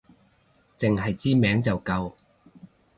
[0.79, 2.13] 淨係知名就夠